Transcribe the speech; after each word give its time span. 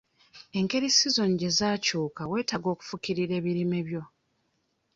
Engeri 0.57 0.87
sizoni 0.91 1.35
gye 1.39 1.49
zaakyuka 1.57 2.21
weetaaga 2.31 2.67
okufukirira 2.73 3.33
ebirime 3.39 3.79
byo. 3.87 4.03